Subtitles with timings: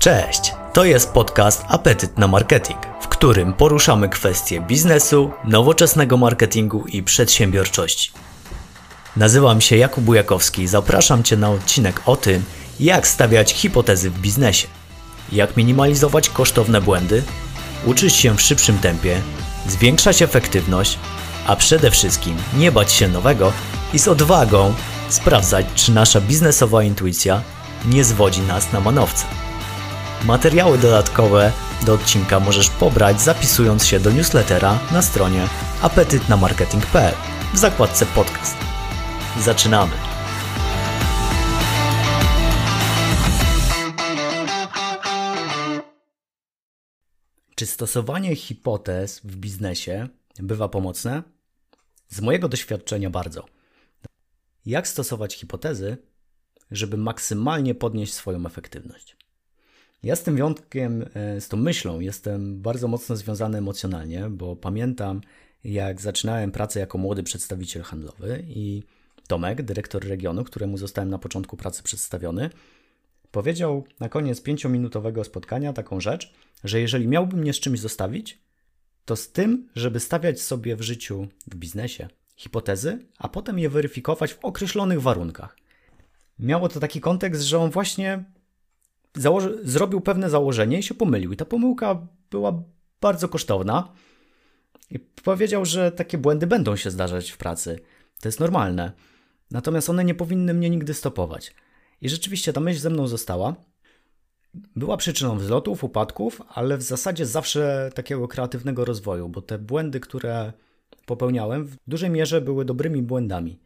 [0.00, 7.02] Cześć, to jest podcast Apetyt na Marketing, w którym poruszamy kwestie biznesu, nowoczesnego marketingu i
[7.02, 8.10] przedsiębiorczości.
[9.16, 12.44] Nazywam się Jakub Bujakowski i zapraszam Cię na odcinek o tym,
[12.80, 14.68] jak stawiać hipotezy w biznesie,
[15.32, 17.22] jak minimalizować kosztowne błędy,
[17.86, 19.20] uczyć się w szybszym tempie,
[19.66, 20.98] zwiększać efektywność,
[21.46, 23.52] a przede wszystkim nie bać się nowego
[23.92, 24.74] i z odwagą
[25.08, 27.42] sprawdzać, czy nasza biznesowa intuicja
[27.84, 29.49] nie zwodzi nas na manowce.
[30.24, 31.52] Materiały dodatkowe
[31.86, 35.48] do odcinka możesz pobrać zapisując się do newslettera na stronie
[35.82, 37.14] apetytnamarketing.pl
[37.54, 38.56] w zakładce podcast.
[39.40, 39.92] Zaczynamy!
[47.54, 51.22] Czy stosowanie hipotez w biznesie bywa pomocne?
[52.08, 53.46] Z mojego doświadczenia bardzo.
[54.66, 55.96] Jak stosować hipotezy,
[56.70, 59.19] żeby maksymalnie podnieść swoją efektywność?
[60.02, 65.20] Ja z tym wyjątkiem, e, z tą myślą jestem bardzo mocno związany emocjonalnie, bo pamiętam,
[65.64, 68.82] jak zaczynałem pracę jako młody przedstawiciel handlowy i
[69.28, 72.50] Tomek, dyrektor regionu, któremu zostałem na początku pracy przedstawiony,
[73.30, 76.32] powiedział na koniec pięciominutowego spotkania taką rzecz,
[76.64, 78.38] że jeżeli miałbym mnie z czymś zostawić,
[79.04, 84.32] to z tym, żeby stawiać sobie w życiu, w biznesie hipotezy, a potem je weryfikować
[84.32, 85.56] w określonych warunkach.
[86.38, 88.24] Miało to taki kontekst, że on właśnie
[89.14, 91.32] założy, zrobił pewne założenie i się pomylił.
[91.32, 92.62] I ta pomyłka była
[93.00, 93.92] bardzo kosztowna.
[94.90, 97.80] I powiedział, że takie błędy będą się zdarzać w pracy.
[98.20, 98.92] To jest normalne.
[99.50, 101.54] Natomiast one nie powinny mnie nigdy stopować.
[102.00, 103.54] I rzeczywiście ta myśl ze mną została.
[104.76, 110.52] Była przyczyną wzlotów, upadków, ale w zasadzie zawsze takiego kreatywnego rozwoju, bo te błędy, które
[111.06, 113.58] popełniałem, w dużej mierze były dobrymi błędami.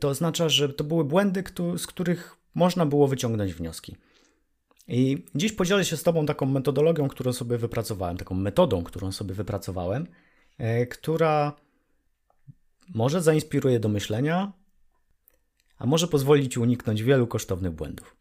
[0.00, 1.44] To oznacza, że to były błędy,
[1.76, 3.96] z których można było wyciągnąć wnioski.
[4.88, 9.34] I dziś podzielę się z Tobą taką metodologią, którą sobie wypracowałem, taką metodą, którą sobie
[9.34, 10.06] wypracowałem,
[10.58, 11.56] e, która
[12.94, 14.52] może zainspiruje do myślenia,
[15.78, 18.16] a może pozwolić uniknąć wielu kosztownych błędów.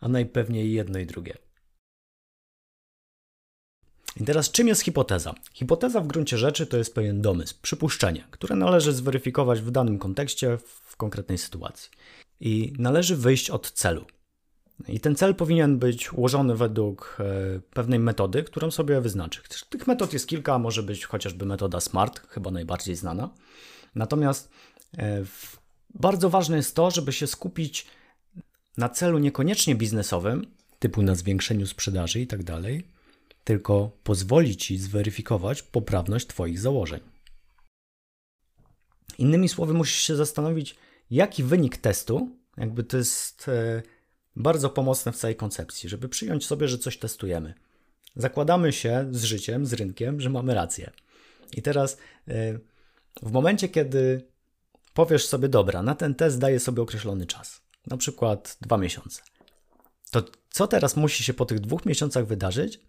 [0.00, 1.34] A najpewniej jedno i drugie.
[4.20, 5.34] I teraz czym jest hipoteza?
[5.52, 10.58] Hipoteza w gruncie rzeczy to jest pewien domysł, przypuszczenie, które należy zweryfikować w danym kontekście,
[10.58, 11.90] w konkretnej sytuacji.
[12.40, 14.04] I należy wyjść od celu.
[14.88, 19.40] I ten cel powinien być ułożony według e, pewnej metody, którą sobie wyznaczy.
[19.68, 23.30] Tych metod jest kilka, może być chociażby metoda SMART, chyba najbardziej znana.
[23.94, 24.50] Natomiast
[24.98, 25.24] e,
[25.94, 27.86] bardzo ważne jest to, żeby się skupić
[28.76, 30.46] na celu niekoniecznie biznesowym,
[30.78, 32.88] typu na zwiększeniu sprzedaży i tak dalej,
[33.44, 37.00] tylko pozwoli ci zweryfikować poprawność Twoich założeń.
[39.18, 40.76] Innymi słowy, musisz się zastanowić,
[41.10, 43.82] jaki wynik testu, jakby to jest e,
[44.38, 47.54] bardzo pomocne w całej koncepcji, żeby przyjąć sobie, że coś testujemy.
[48.16, 50.90] Zakładamy się z życiem, z rynkiem, że mamy rację.
[51.52, 52.58] I teraz e,
[53.22, 54.28] w momencie, kiedy
[54.94, 59.22] powiesz sobie, dobra, na ten test daję sobie określony czas, na przykład dwa miesiące,
[60.10, 62.80] to co teraz musi się po tych dwóch miesiącach wydarzyć,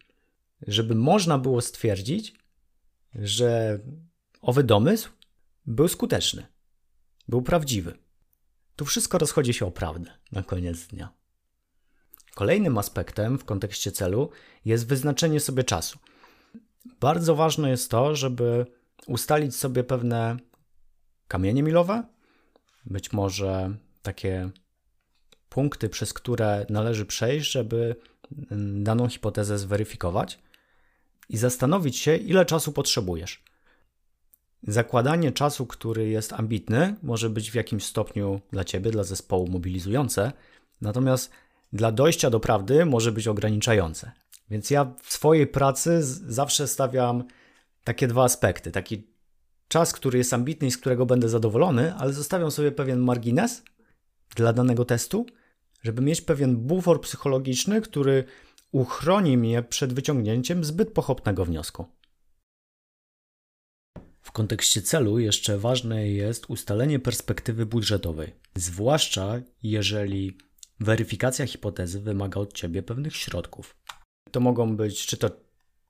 [0.67, 2.35] żeby można było stwierdzić,
[3.15, 3.79] że
[4.41, 5.09] owy domysł
[5.65, 6.45] był skuteczny,
[7.27, 7.97] był prawdziwy.
[8.75, 11.18] Tu wszystko rozchodzi się o prawdę na koniec dnia.
[12.39, 14.29] Kolejnym aspektem w kontekście celu
[14.65, 15.99] jest wyznaczenie sobie czasu.
[16.99, 18.65] Bardzo ważne jest to, żeby
[19.07, 20.37] ustalić sobie pewne
[21.27, 22.03] kamienie milowe,
[22.85, 24.49] być może takie
[25.49, 27.95] punkty, przez które należy przejść, żeby
[28.75, 30.39] daną hipotezę zweryfikować
[31.29, 33.43] i zastanowić się, ile czasu potrzebujesz.
[34.63, 40.31] Zakładanie czasu, który jest ambitny, może być w jakimś stopniu dla ciebie, dla zespołu mobilizujące,
[40.81, 41.31] natomiast
[41.73, 44.11] dla dojścia do prawdy może być ograniczające.
[44.49, 47.23] Więc ja w swojej pracy zawsze stawiam
[47.83, 48.71] takie dwa aspekty.
[48.71, 49.07] Taki
[49.67, 53.63] czas, który jest ambitny i z którego będę zadowolony, ale zostawiam sobie pewien margines
[54.35, 55.25] dla danego testu,
[55.83, 58.23] żeby mieć pewien bufor psychologiczny, który
[58.71, 61.85] uchroni mnie przed wyciągnięciem zbyt pochopnego wniosku.
[64.21, 70.37] W kontekście celu jeszcze ważne jest ustalenie perspektywy budżetowej, zwłaszcza jeżeli
[70.79, 73.75] weryfikacja hipotezy wymaga od ciebie pewnych środków.
[74.31, 75.29] To mogą być czy to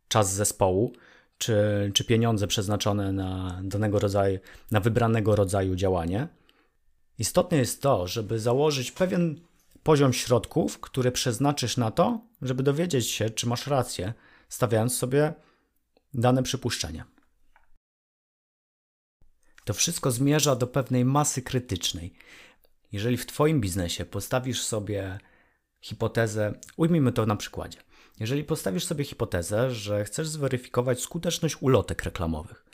[0.08, 0.94] czas zespołu,
[1.38, 4.40] czy, czy pieniądze przeznaczone na danego rodzaju,
[4.72, 6.28] na wybranego rodzaju działanie.
[7.18, 9.42] Istotne jest to, żeby założyć pewien
[9.84, 14.14] poziom środków, które przeznaczysz na to, żeby dowiedzieć się, czy masz rację,
[14.50, 15.34] stawiając sobie
[16.14, 17.06] dane przypuszczenia.
[19.66, 22.14] To wszystko zmierza do pewnej masy krytycznej.
[22.92, 25.20] Jeżeli w Twoim biznesie postawisz sobie
[25.82, 27.80] hipotezę, ujmijmy to na przykładzie.
[28.20, 32.66] Jeżeli postawisz sobie hipotezę, że chcesz zweryfikować skuteczność ulotek reklamowych,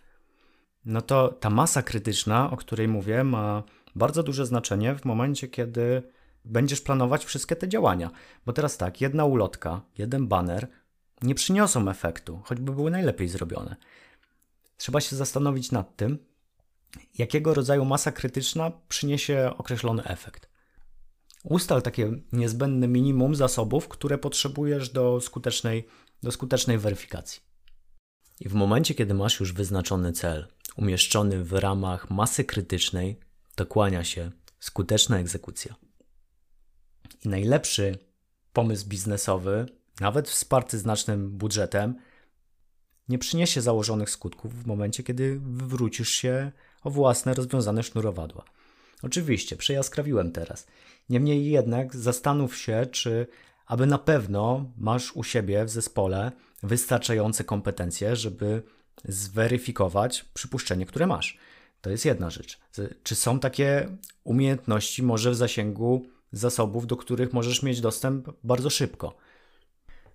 [0.85, 3.63] no to ta masa krytyczna, o której mówię, ma
[3.95, 6.03] bardzo duże znaczenie w momencie, kiedy
[6.45, 8.11] będziesz planować wszystkie te działania.
[8.45, 10.67] Bo teraz tak, jedna ulotka, jeden banner
[11.21, 13.75] nie przyniosą efektu, choćby były najlepiej zrobione.
[14.77, 16.17] Trzeba się zastanowić nad tym,
[17.17, 20.49] jakiego rodzaju masa krytyczna przyniesie określony efekt.
[21.43, 25.87] Ustal takie niezbędne minimum zasobów, które potrzebujesz do skutecznej,
[26.23, 27.41] do skutecznej weryfikacji.
[28.39, 33.19] I w momencie, kiedy masz już wyznaczony cel, umieszczony w ramach masy krytycznej,
[33.55, 35.75] to kłania się skuteczna egzekucja.
[37.25, 37.97] I najlepszy
[38.53, 39.65] pomysł biznesowy,
[39.99, 41.95] nawet wsparty znacznym budżetem,
[43.09, 46.51] nie przyniesie założonych skutków w momencie, kiedy wywrócisz się
[46.85, 48.43] o własne rozwiązane sznurowadła.
[49.03, 50.67] Oczywiście, przejaskrawiłem teraz.
[51.09, 53.27] Niemniej jednak zastanów się, czy
[53.65, 56.31] aby na pewno masz u siebie w zespole
[56.63, 58.63] wystarczające kompetencje, żeby
[59.05, 61.37] zweryfikować przypuszczenie, które masz.
[61.81, 62.59] To jest jedna rzecz.
[63.03, 69.17] Czy są takie umiejętności, może w zasięgu zasobów, do których możesz mieć dostęp bardzo szybko?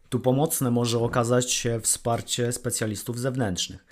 [0.08, 3.84] Tu pomocne może okazać się wsparcie specjalistów zewnętrznych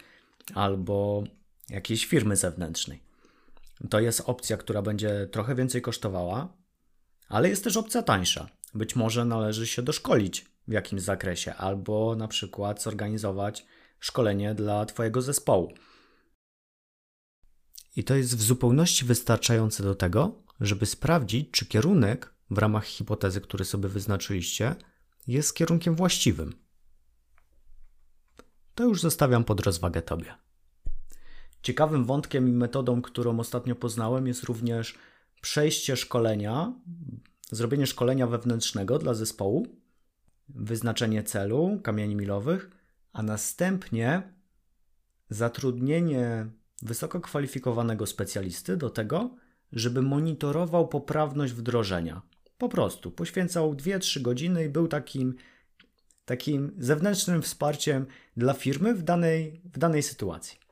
[0.55, 1.25] albo
[1.71, 3.03] jakiejś firmy zewnętrznej.
[3.91, 6.57] To jest opcja, która będzie trochę więcej kosztowała,
[7.29, 8.49] ale jest też opcja tańsza.
[8.75, 13.67] Być może należy się doszkolić w jakimś zakresie, albo na przykład zorganizować
[14.01, 15.73] szkolenie dla Twojego zespołu.
[17.97, 23.41] I to jest w zupełności wystarczające do tego, żeby sprawdzić, czy kierunek w ramach hipotezy,
[23.41, 24.75] który sobie wyznaczyliście,
[25.27, 26.55] jest kierunkiem właściwym.
[28.75, 30.35] To już zostawiam pod rozwagę Tobie.
[31.63, 34.95] Ciekawym wątkiem i metodą, którą ostatnio poznałem, jest również
[35.41, 36.73] przejście szkolenia,
[37.51, 39.67] zrobienie szkolenia wewnętrznego dla zespołu,
[40.49, 42.71] wyznaczenie celu, kamieni milowych,
[43.13, 44.23] a następnie
[45.31, 46.47] zatrudnienie
[46.83, 49.31] wysoko kwalifikowanego specjalisty do tego,
[49.73, 52.23] żeby monitorował poprawność wdrożenia.
[52.59, 55.35] Po prostu poświęcał 2-3 godziny i był takim,
[56.25, 58.07] takim zewnętrznym wsparciem
[58.37, 60.68] dla firmy w danej, w danej sytuacji.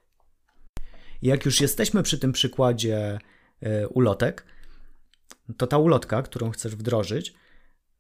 [1.23, 3.19] Jak już jesteśmy przy tym przykładzie
[3.63, 4.47] y, ulotek,
[5.57, 7.35] to ta ulotka, którą chcesz wdrożyć,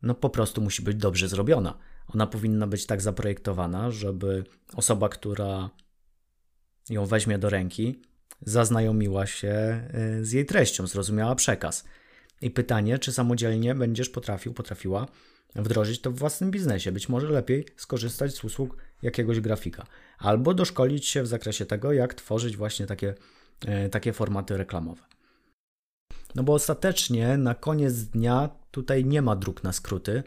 [0.03, 1.79] no po prostu musi być dobrze zrobiona.
[2.15, 5.71] Ona powinna być tak zaprojektowana, żeby osoba, która
[6.91, 8.03] ją weźmie do ręki,
[8.41, 9.85] zaznajomiła się
[10.21, 11.85] y, z jej treścią, zrozumiała przekaz.
[12.41, 15.07] I pytanie, czy samodzielnie będziesz potrafił, potrafiła
[15.55, 16.93] wdrożyć to w własnym biznesie.
[16.93, 19.87] Być może lepiej skorzystać z usług jakiegoś grafika,
[20.19, 23.15] albo doszkolić się w zakresie tego, jak tworzyć właśnie takie,
[23.87, 25.03] y, takie formaty reklamowe.
[26.35, 30.23] No bo ostatecznie na koniec dnia tutaj nie ma dróg na skróty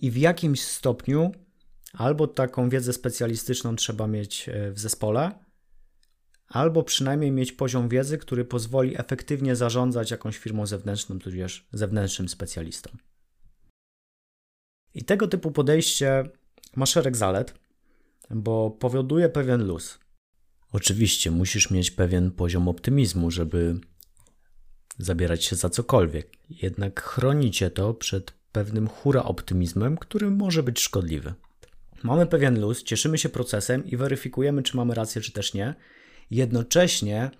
[0.00, 1.32] i w jakimś stopniu
[1.92, 5.48] albo taką wiedzę specjalistyczną trzeba mieć y, w zespole,
[6.48, 12.90] albo przynajmniej mieć poziom wiedzy, który pozwoli efektywnie zarządzać jakąś firmą zewnętrzną, tudzież zewnętrznym specjalistą.
[14.94, 16.24] I tego typu podejście
[16.76, 17.54] ma szereg zalet,
[18.30, 19.98] bo powoduje pewien luz.
[20.72, 23.80] Oczywiście musisz mieć pewien poziom optymizmu, żeby
[24.98, 30.80] zabierać się za cokolwiek, jednak chroni cię to przed pewnym hura optymizmem, który może być
[30.80, 31.34] szkodliwy.
[32.02, 35.74] Mamy pewien luz, cieszymy się procesem i weryfikujemy, czy mamy rację, czy też nie,
[36.30, 37.30] Jednocześnie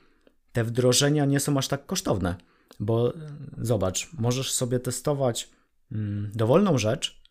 [0.52, 2.37] te wdrożenia nie są aż tak kosztowne,
[2.80, 3.18] bo e,
[3.59, 5.50] zobacz, możesz sobie testować
[5.92, 7.23] mm, dowolną rzecz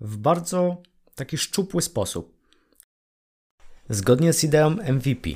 [0.00, 0.82] w bardzo
[1.14, 2.41] taki szczupły sposób.
[3.92, 5.30] Zgodnie z ideą MVP,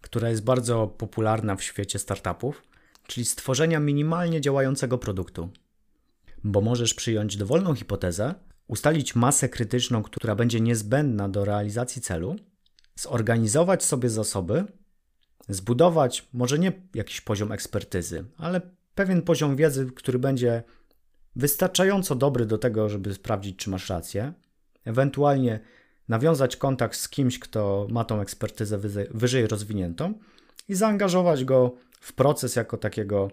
[0.00, 2.62] która jest bardzo popularna w świecie startupów,
[3.06, 5.50] czyli stworzenia minimalnie działającego produktu.
[6.44, 8.34] Bo możesz przyjąć dowolną hipotezę,
[8.66, 12.36] ustalić masę krytyczną, która będzie niezbędna do realizacji celu,
[12.96, 14.64] zorganizować sobie zasoby,
[15.48, 18.60] zbudować może nie jakiś poziom ekspertyzy, ale
[18.94, 20.62] pewien poziom wiedzy, który będzie
[21.36, 24.32] wystarczająco dobry do tego, żeby sprawdzić, czy masz rację,
[24.84, 25.60] ewentualnie
[26.08, 28.78] nawiązać kontakt z kimś, kto ma tą ekspertyzę
[29.10, 30.14] wyżej rozwiniętą
[30.68, 33.30] i zaangażować go w proces jako takiego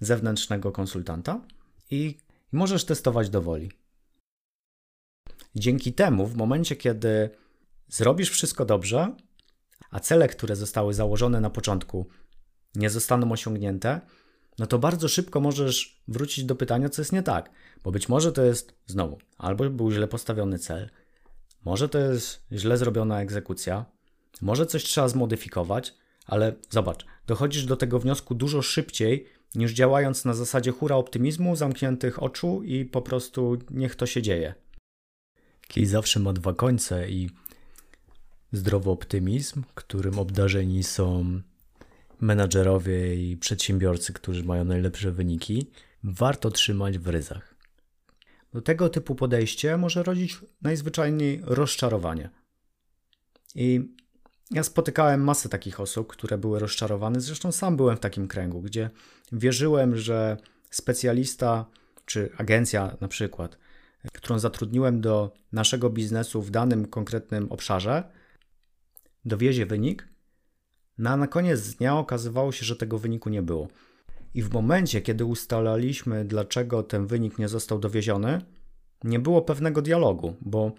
[0.00, 1.40] zewnętrznego konsultanta
[1.90, 2.18] i
[2.52, 3.72] możesz testować do woli.
[5.54, 7.30] Dzięki temu, w momencie, kiedy
[7.88, 9.16] zrobisz wszystko dobrze,
[9.90, 12.08] a cele, które zostały założone na początku,
[12.74, 14.00] nie zostaną osiągnięte,
[14.58, 17.50] no to bardzo szybko możesz wrócić do pytania, co jest nie tak.
[17.84, 20.90] Bo być może to jest znowu, albo był źle postawiony cel,
[21.64, 23.84] może to jest źle zrobiona egzekucja,
[24.40, 25.94] może coś trzeba zmodyfikować,
[26.26, 32.22] ale zobacz, dochodzisz do tego wniosku dużo szybciej niż działając na zasadzie hura optymizmu, zamkniętych
[32.22, 34.54] oczu i po prostu niech to się dzieje.
[35.68, 37.30] Kij zawsze ma dwa końce i
[38.52, 41.40] zdrowy optymizm, którym obdarzeni są
[42.20, 45.70] menadżerowie i przedsiębiorcy, którzy mają najlepsze wyniki,
[46.02, 47.57] warto trzymać w ryzach.
[48.64, 52.30] Tego typu podejście może rodzić najzwyczajniej rozczarowanie.
[53.54, 53.94] I
[54.50, 57.20] ja spotykałem masę takich osób, które były rozczarowane.
[57.20, 58.90] Zresztą sam byłem w takim kręgu, gdzie
[59.32, 60.36] wierzyłem, że
[60.70, 61.66] specjalista
[62.04, 63.58] czy agencja na przykład,
[64.12, 68.10] którą zatrudniłem do naszego biznesu w danym konkretnym obszarze,
[69.24, 70.08] dowiezie wynik,
[70.98, 73.68] no a na koniec dnia okazywało się, że tego wyniku nie było.
[74.34, 78.40] I w momencie, kiedy ustalaliśmy, dlaczego ten wynik nie został dowieziony,
[79.04, 80.72] nie było pewnego dialogu, bo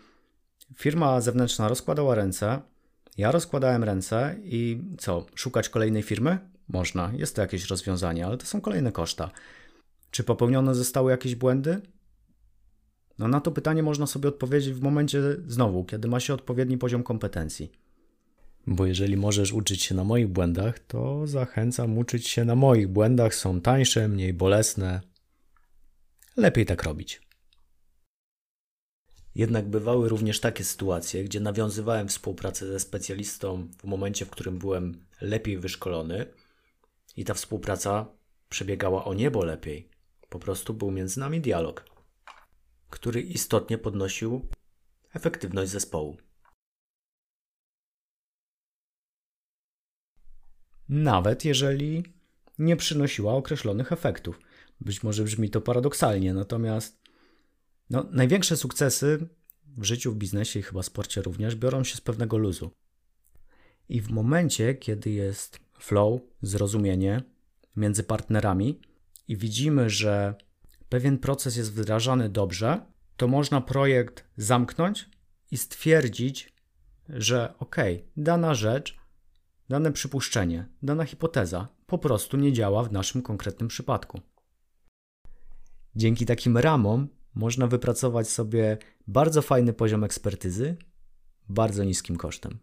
[0.75, 2.61] firma zewnętrzna rozkładała ręce,
[3.17, 6.39] ja rozkładałem ręce i co, szukać kolejnej firmy?
[6.67, 9.31] Można, jest to jakieś rozwiązanie, ale to są kolejne koszta.
[10.11, 11.81] Czy popełnione zostały jakieś błędy?
[13.19, 17.03] No na to pytanie można sobie odpowiedzieć w momencie znowu, kiedy ma się odpowiedni poziom
[17.03, 17.71] kompetencji.
[18.67, 23.35] Bo jeżeli możesz uczyć się na moich błędach, to zachęcam uczyć się na moich błędach.
[23.35, 25.01] Są tańsze, mniej bolesne.
[26.37, 27.21] Lepiej tak robić.
[29.35, 35.05] Jednak bywały również takie sytuacje, gdzie nawiązywałem współpracę ze specjalistą w momencie, w którym byłem
[35.21, 36.25] lepiej wyszkolony
[37.17, 38.05] i ta współpraca
[38.49, 39.89] przebiegała o niebo lepiej.
[40.29, 41.85] Po prostu był między nami dialog,
[42.89, 44.45] który istotnie podnosił
[45.13, 46.17] efektywność zespołu.
[50.89, 52.03] Nawet jeżeli
[52.59, 54.39] nie przynosiła określonych efektów.
[54.81, 57.01] Być może brzmi to paradoksalnie, natomiast
[57.89, 59.27] no, największe sukcesy
[59.77, 62.71] w życiu, w biznesie i chyba sporcie również biorą się z pewnego luzu.
[63.89, 67.23] I w momencie, kiedy jest flow, zrozumienie
[67.75, 68.81] między partnerami
[69.27, 70.35] i widzimy, że
[70.89, 72.81] pewien proces jest wdrażany dobrze,
[73.17, 75.09] to można projekt zamknąć
[75.51, 76.53] i stwierdzić,
[77.09, 77.75] że ok,
[78.17, 78.98] dana rzecz,
[79.69, 84.21] dane przypuszczenie, dana hipoteza po prostu nie działa w naszym konkretnym przypadku.
[85.95, 90.77] Dzięki takim ramom można wypracować sobie bardzo fajny poziom ekspertyzy
[91.49, 92.59] bardzo niskim kosztem.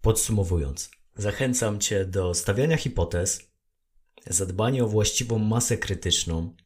[0.00, 3.50] Podsumowując, zachęcam Cię do stawiania hipotez,
[4.26, 6.56] zadbania o właściwą masę krytyczną,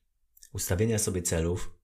[0.52, 1.78] ustawienia sobie celów,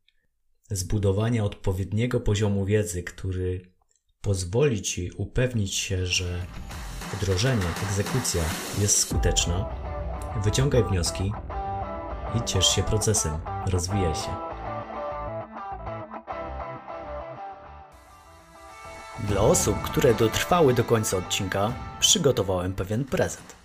[0.71, 3.77] zbudowania odpowiedniego poziomu wiedzy, który
[4.20, 6.46] pozwoli Ci upewnić się, że
[7.12, 8.42] wdrożenie, egzekucja
[8.78, 9.68] jest skuteczna,
[10.44, 11.32] wyciągaj wnioski
[12.34, 14.37] i ciesz się procesem, rozwijaj się.
[19.28, 23.56] Dla osób, które dotrwały do końca odcinka, przygotowałem pewien prezent.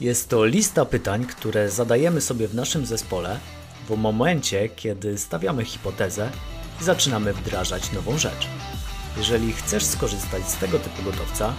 [0.00, 3.40] Jest to lista pytań, które zadajemy sobie w naszym zespole
[3.88, 6.30] w momencie, kiedy stawiamy hipotezę
[6.80, 8.48] i zaczynamy wdrażać nową rzecz.
[9.18, 11.54] Jeżeli chcesz skorzystać z tego typu gotowca,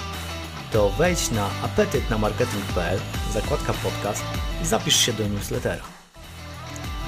[0.72, 3.00] to wejdź na apetytnamarketing.pl,
[3.34, 4.24] zakładka podcast
[4.64, 5.84] i zapisz się do newslettera.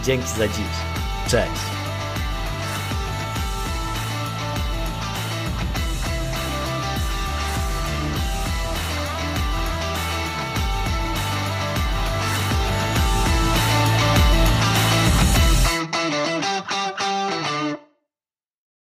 [0.03, 0.67] Dzięki za dziś.
[1.27, 1.80] Cześć!